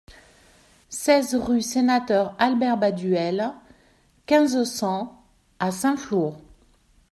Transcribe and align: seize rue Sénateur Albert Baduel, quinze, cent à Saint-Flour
seize 0.89 1.35
rue 1.35 1.61
Sénateur 1.61 2.33
Albert 2.39 2.77
Baduel, 2.77 3.53
quinze, 4.25 4.63
cent 4.63 5.23
à 5.59 5.69
Saint-Flour 5.69 6.37